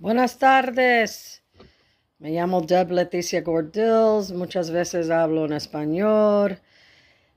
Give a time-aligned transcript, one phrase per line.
[0.00, 1.42] Buenas tardes.
[2.20, 4.30] Me llamo Deb Leticia Gordills.
[4.30, 6.60] Muchas veces hablo en español.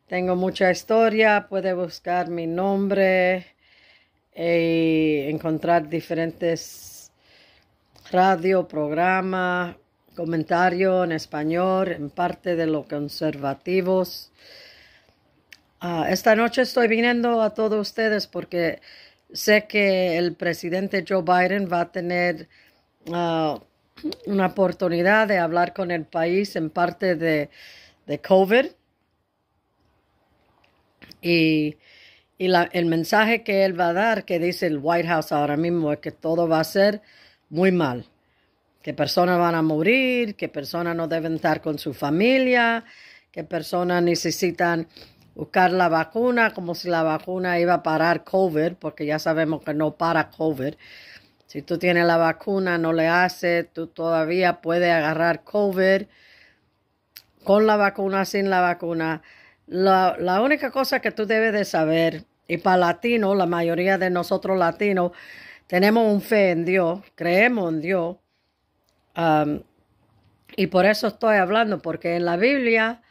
[0.05, 1.47] Tengo mucha historia.
[1.49, 3.47] Puede buscar mi nombre
[4.35, 7.11] y encontrar diferentes
[8.11, 9.75] radio, programa,
[10.15, 14.31] comentario en español, en parte de los conservativos.
[15.79, 18.81] Ah, esta noche estoy viniendo a todos ustedes porque
[19.33, 22.49] Sé que el presidente Joe Biden va a tener
[23.07, 23.59] uh,
[24.25, 27.49] una oportunidad de hablar con el país en parte de,
[28.07, 28.65] de COVID.
[31.21, 31.77] Y,
[32.37, 35.55] y la, el mensaje que él va a dar, que dice el White House ahora
[35.55, 37.01] mismo, es que todo va a ser
[37.49, 38.05] muy mal.
[38.81, 42.83] Que personas van a morir, que personas no deben estar con su familia,
[43.31, 44.87] que personas necesitan
[45.35, 49.73] buscar la vacuna como si la vacuna iba a parar COVID, porque ya sabemos que
[49.73, 50.75] no para COVID.
[51.47, 56.03] Si tú tienes la vacuna, no le hace, tú todavía puedes agarrar COVID
[57.43, 59.21] con la vacuna, sin la vacuna.
[59.67, 64.09] La, la única cosa que tú debes de saber, y para latinos, la mayoría de
[64.09, 65.11] nosotros latinos,
[65.67, 68.17] tenemos un fe en Dios, creemos en Dios.
[69.15, 69.61] Um,
[70.55, 73.01] y por eso estoy hablando, porque en la Biblia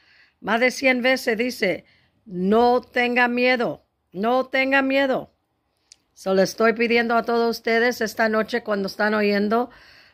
[0.41, 1.85] más de 100 veces dice,
[2.27, 3.83] no tenga miedo,
[4.13, 5.31] no tenga miedo.
[6.15, 9.71] Solo estoy pidiendo a todos ustedes esta noche cuando están oyendo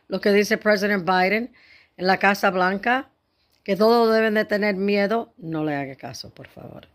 [0.08, 1.52] lo que dice President Biden
[1.96, 3.10] en la Casa Blanca,
[3.64, 5.32] que todos deben de tener miedo.
[5.36, 6.86] No le haga caso, por favor.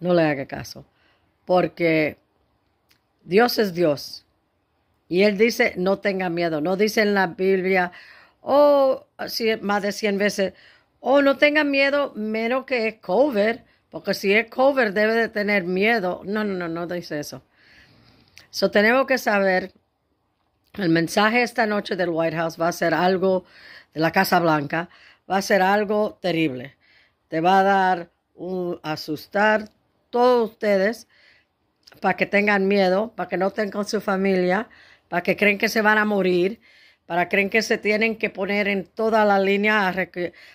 [0.00, 0.84] No le haga caso.
[1.44, 2.18] Porque
[3.22, 4.26] Dios es Dios.
[5.08, 6.60] Y Él dice, no tenga miedo.
[6.60, 7.92] No dice en la Biblia,
[8.40, 10.54] oh, así más de 100 veces,
[10.98, 13.60] oh, no tenga miedo, menos que es COVID.
[13.90, 16.22] Porque si es cover debe de tener miedo.
[16.24, 17.42] No, no, no, no dice eso.
[18.50, 19.72] So tenemos que saber,
[20.74, 23.44] el mensaje esta noche del White House va a ser algo
[23.92, 24.88] de la Casa Blanca,
[25.30, 26.76] va a ser algo terrible.
[27.28, 29.68] Te va a dar un asustar
[30.10, 31.06] todos ustedes
[32.00, 34.68] para que tengan miedo, para que no estén con su familia,
[35.08, 36.60] para que creen que se van a morir,
[37.06, 39.94] para que creen que se tienen que poner en toda la línea a,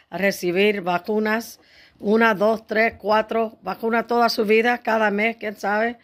[0.09, 1.59] a recibir vacunas
[1.99, 5.97] una, dos, tres, cuatro vacunas toda su vida, cada mes, quién sabe.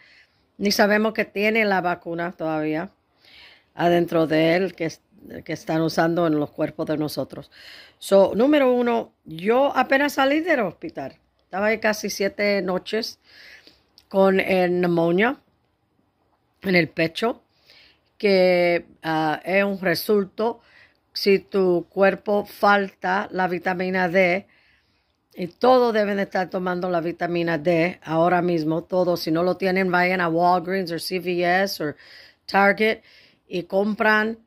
[0.58, 2.90] Ni sabemos que tiene la vacuna todavía
[3.74, 4.92] adentro de él que,
[5.44, 7.50] que están usando en los cuerpos de nosotros.
[7.98, 11.16] So, número uno, yo apenas salí del hospital.
[11.44, 13.18] Estaba ahí casi siete noches
[14.08, 15.38] con neumonía
[16.62, 17.42] en el pecho,
[18.18, 20.60] que uh, es un resultado
[21.12, 24.46] si tu cuerpo falta la vitamina D
[25.34, 28.84] y todos deben estar tomando la vitamina D ahora mismo.
[28.84, 31.94] Todos, si no lo tienen, vayan a Walgreens o CVS o
[32.46, 33.02] Target
[33.48, 34.38] y compran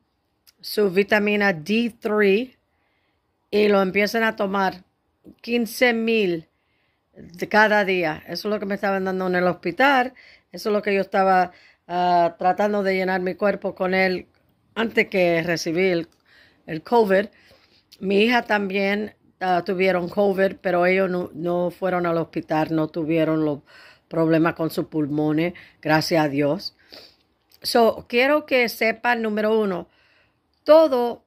[0.60, 2.56] su vitamina D3
[3.50, 4.84] y lo empiezan a tomar
[5.40, 6.48] 15 mil
[7.48, 8.22] cada día.
[8.26, 10.14] Eso es lo que me estaban dando en el hospital.
[10.52, 11.52] Eso es lo que yo estaba
[11.88, 14.26] ah, tratando de llenar mi cuerpo con él
[14.74, 16.08] antes que recibí el,
[16.66, 17.26] el COVID.
[17.98, 23.60] Mi hija también Ah, tuvieron COVID, pero ellos no, fueron al hospital, no tuvieron los
[24.08, 25.52] problemas con sus pulmones,
[25.82, 26.74] gracias a Dios.
[27.60, 29.88] So, quiero que sepan, número uno,
[30.64, 31.18] todas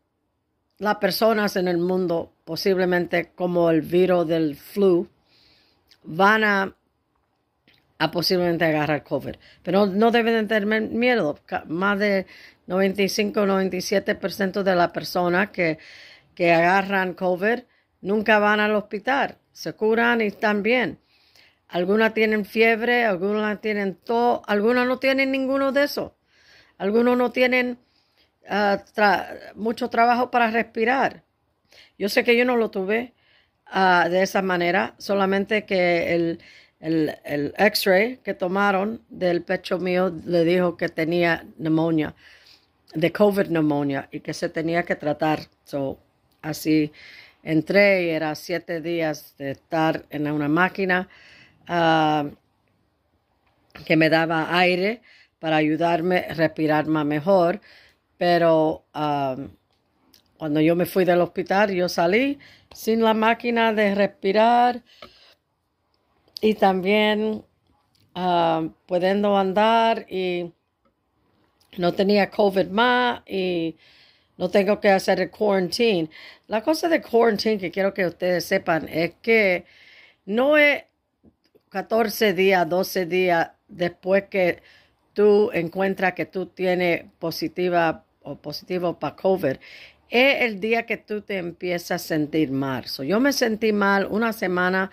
[0.80, 5.08] las personas en el mundo, posiblemente como el virus del flu,
[6.04, 6.76] van a,
[8.00, 9.36] a posiblemente agarrar COVID.
[9.62, 11.38] Pero no deben tener miedo.
[11.68, 12.26] Más de
[12.68, 15.78] 95-97% de las personas que,
[16.34, 17.60] que agarran COVID
[18.02, 21.00] nunca van al hospital, se curan y están bien.
[21.68, 26.16] Algunas tienen fiebre, algunas tienen todo, algunas no tienen ninguno de eso.
[26.80, 27.78] Algunos no tienen
[28.50, 28.82] ah,
[29.56, 31.24] mucho trabajo para respirar.
[31.98, 33.14] Yo sé que yo no lo tuve
[33.68, 36.40] ah, de esa manera, solamente que el,
[36.80, 42.16] el, el x-ray que tomaron del pecho mío le dijo que tenía neumonía,
[42.96, 45.42] de COVID neumonía, y que se tenía que tratar.
[46.42, 46.92] Así
[47.44, 51.08] entré y era siete días de estar en una máquina
[51.68, 52.30] ah,
[53.86, 55.02] que me daba aire
[55.40, 57.62] para ayudarme a respirar más mejor.
[58.18, 59.38] Pero ah,
[60.38, 62.40] cuando yo me fui del hospital, yo salí
[62.74, 64.84] sin la máquina de respirar
[66.42, 67.44] y también
[68.16, 70.52] uh, pudiendo andar y
[71.78, 73.76] no tenía COVID más y
[74.40, 76.10] no tengo que hacer el quarantine.
[76.48, 79.66] La cosa de quarantine que quiero que ustedes sepan es que
[80.26, 80.86] no es
[81.68, 84.64] 14 días, 12 días después que
[85.14, 89.58] tú encuentras que tú tienes positiva o positivo para COVID,
[90.10, 92.86] es el día que tú te empiezas a sentir mal.
[92.86, 94.90] yo me sentí mal una semana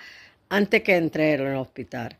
[0.48, 2.18] antes que entré en el hospital.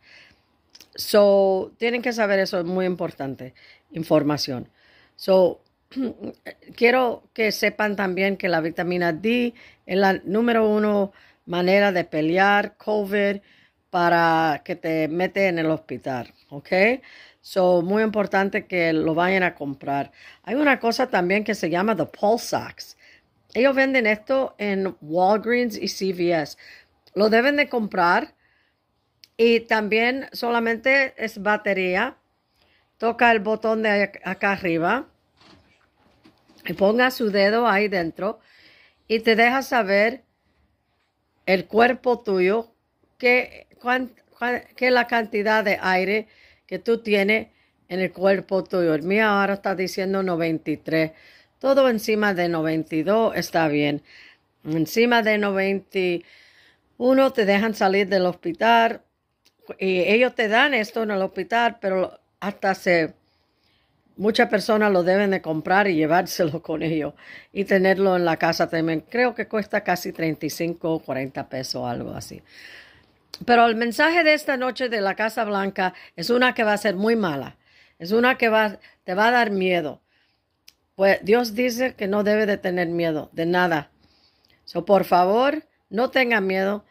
[0.95, 3.53] So, tienen que saber eso, es muy importante,
[3.91, 4.69] información.
[5.17, 5.61] So,
[6.75, 9.53] quiero que sepan también que la vitamina D
[9.85, 11.13] es la número uno
[11.45, 13.37] manera de pelear COVID
[13.89, 16.69] para que te mete en el hospital, ¿ok?
[17.41, 20.11] So, muy importante que lo vayan a comprar.
[20.43, 22.97] Hay una cosa también que se llama The Pulsax.
[23.53, 26.57] Ellos venden esto en Walgreens y CVS.
[27.15, 28.35] Lo deben de comprar
[29.37, 32.17] y también solamente es batería.
[32.97, 35.07] Toca el botón de acá arriba
[36.67, 38.39] y ponga su dedo ahí dentro
[39.07, 40.23] y te deja saber
[41.45, 42.73] el cuerpo tuyo,
[43.17, 43.67] qué,
[44.77, 46.27] es la cantidad de aire
[46.65, 47.47] que tú tienes
[47.87, 48.93] en el cuerpo tuyo.
[48.93, 51.13] El mío ahora está diciendo 93.
[51.59, 54.03] Todo encima de 92 está bien.
[54.65, 59.03] Encima de 91 te dejan salir del hospital
[59.79, 63.13] y ellos te dan esto en el hospital, pero hasta se
[64.17, 67.13] muchas personas lo deben de comprar y llevárselo con ellos
[67.53, 69.03] y tenerlo en la casa también.
[69.09, 72.41] Creo que cuesta casi 35 o 40 pesos, algo así.
[73.45, 76.77] Pero el mensaje de esta noche de la Casa Blanca es una que va a
[76.77, 77.57] ser muy mala.
[77.99, 80.01] Es una que va, te va a dar miedo.
[80.95, 83.91] Pues Dios dice que no debe de tener miedo de nada.
[84.65, 86.83] So, por favor, no tengan miedo.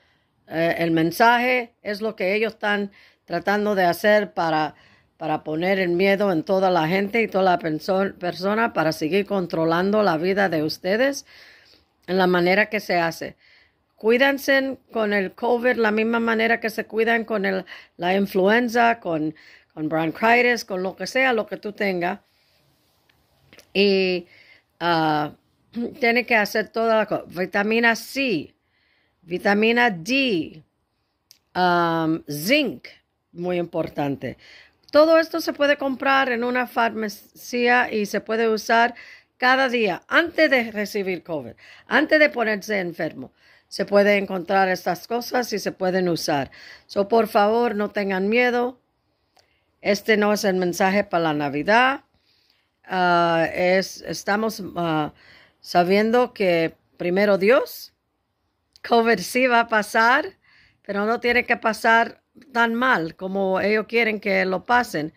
[0.49, 2.93] Eh, el mensaje es lo que ellos están
[3.25, 4.77] tratando de hacer para,
[5.17, 10.03] para poner el miedo en toda la gente y toda la persona para seguir controlando
[10.03, 11.27] la vida de ustedes
[12.07, 13.37] en la manera que se hace.
[13.97, 17.65] Cuídense con el COVID la misma manera que se cuidan con el,
[17.97, 19.35] la influenza, con,
[19.73, 22.21] con bronchitis, con lo que sea, lo que tú tengas.
[23.73, 24.27] Y
[24.81, 25.31] uh,
[25.99, 28.55] tiene que hacer toda la vitamina C,
[29.23, 30.63] vitamina D,
[31.55, 32.89] um, zinc,
[33.33, 34.37] muy importante.
[34.97, 38.95] Todo esto se puede comprar en una farmacia y se puede usar
[39.37, 41.53] cada día antes de recibir COVID,
[41.87, 43.31] antes de ponerse enfermo.
[43.69, 46.51] Se puede encontrar estas cosas y se pueden usar.
[46.87, 48.81] So, por favor, no tengan miedo.
[49.83, 52.05] Este no es el mensaje para la Navidad.
[52.83, 55.13] Ah, es, estamos uh,
[55.61, 57.93] sabiendo que primero Dios,
[58.89, 60.39] COVID sí va a pasar,
[60.81, 62.23] pero no tiene que pasar
[62.53, 65.13] tan mal como ellos quieren que lo pasen.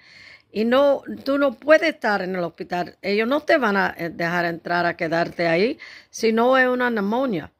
[0.51, 2.97] Y no, tú no puedes estar en el hospital.
[3.01, 5.77] Ellos no te van a eh, dejar entrar a quedarte ahí
[6.09, 7.51] si no es una neumonía.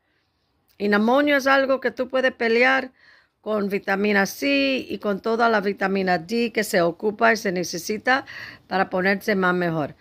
[0.78, 2.92] Y neumonía es algo que tú puedes pelear
[3.42, 8.26] con vitamina C y con toda la vitamina D que se ocupa y se necesita
[8.68, 9.96] para ponerse más mejor.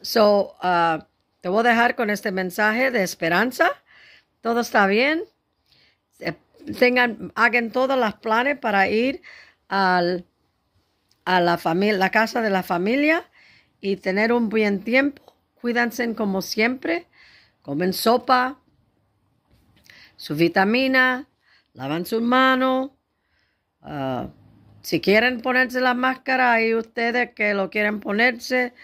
[0.00, 1.02] So, uh,
[1.40, 3.70] te voy a dejar con este mensaje de esperanza.
[4.40, 5.24] Todo está bien.
[6.78, 9.22] Tengan, hagan todos los planes para ir
[9.68, 10.26] al,
[11.24, 13.24] a la, familia, la casa de la familia
[13.80, 15.34] y tener un buen tiempo.
[15.60, 17.06] Cuídense como siempre.
[17.62, 18.58] Comen sopa,
[20.16, 21.28] su vitamina,
[21.74, 22.90] lavan sus manos.
[23.80, 24.28] Ah,
[24.82, 28.74] si quieren ponerse la máscara, hay ustedes que lo quieren ponerse,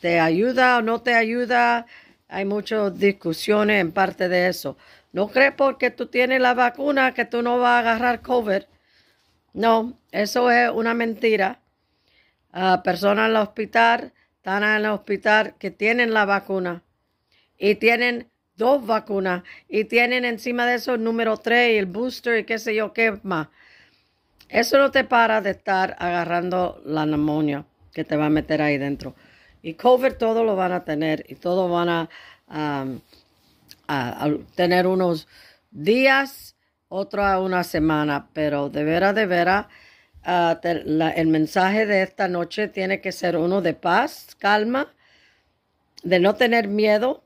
[0.00, 1.86] te ayuda o no te ayuda.
[2.28, 4.76] Hay muchas discusiones en parte de eso.
[5.12, 8.62] No crees porque tú tienes la vacuna que tú no vas a agarrar COVID.
[9.52, 11.60] No, eso es una mentira.
[12.82, 16.82] personas en el hospital, están en el hospital que tienen la vacuna
[17.58, 22.38] y tienen dos vacunas y tienen encima de eso el número 3 y el booster
[22.38, 23.48] y qué sé yo qué más.
[24.48, 28.78] Eso no te para de estar agarrando la neumonía que te va a meter ahí
[28.78, 29.14] dentro.
[29.62, 32.08] Y COVID todo lo van a tener y todo van a
[33.88, 35.28] a, tener unos
[35.70, 36.56] días,
[36.88, 39.66] otra una semana, pero de veras, de veras,
[40.24, 44.92] ah, el mensaje de esta noche tiene que ser uno de paz, calma,
[46.02, 47.24] de no tener miedo,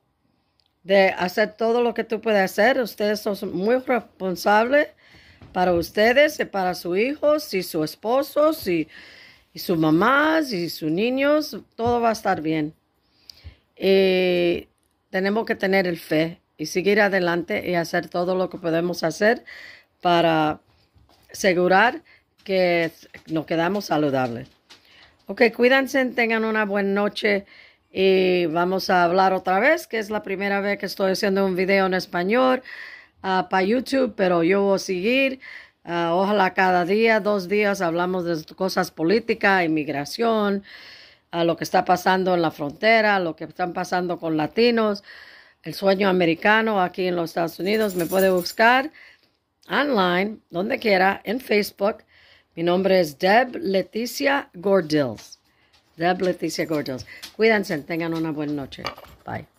[0.84, 2.80] de hacer todo lo que tú puedes hacer.
[2.80, 4.88] Ustedes son muy responsables
[5.52, 8.88] para ustedes y para sus hijos y sus esposos y,
[9.52, 11.56] y sus mamás y sus niños.
[11.74, 12.72] Todo va a estar bien.
[13.76, 14.68] Y
[15.10, 19.44] tenemos que tener el fe y seguir adelante y hacer todo lo que podemos hacer
[20.00, 20.60] para
[21.30, 22.02] asegurar
[22.44, 22.90] que
[23.28, 24.48] nos quedamos saludables.
[25.26, 27.46] Ok, cuídense, tengan una buena noche
[27.90, 31.56] y vamos a hablar otra vez, que es la primera vez que estoy haciendo un
[31.56, 32.62] video en español
[33.22, 35.40] ah, para YouTube, pero yo voy a seguir.
[35.84, 40.62] Ah, ojalá cada día, dos días, hablamos de cosas políticas, inmigración,
[41.32, 45.04] lo que está pasando en la frontera, lo que están pasando con latinos,
[45.66, 47.96] el sueño americano aquí en los Estados Unidos.
[47.96, 48.92] Me puede buscar
[49.68, 52.04] online, donde quiera, en Facebook.
[52.54, 55.40] Mi nombre es Deb Leticia Gordills.
[55.96, 57.04] Deb Leticia Gordills.
[57.34, 58.84] Cuídense, tengan una buena noche.
[59.26, 59.55] Bye.